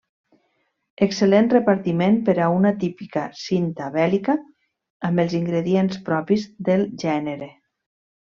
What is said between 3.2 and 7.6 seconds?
cinta bèl·lica amb els ingredients propis del gènere.